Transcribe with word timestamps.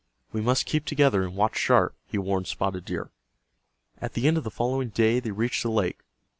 "We 0.31 0.41
must 0.41 0.65
keep 0.65 0.85
together, 0.85 1.21
and 1.23 1.35
watch 1.35 1.55
sharp," 1.59 1.95
he 2.07 2.17
warned 2.17 2.47
Spotted 2.47 2.85
Deer. 2.85 3.11
At 3.99 4.13
the 4.13 4.27
end 4.27 4.35
of 4.35 4.43
the 4.43 4.49
following 4.49 4.89
day 4.89 5.19
they 5.19 5.29
reached 5.29 5.61
the 5.61 5.69
lake. 5.69 5.99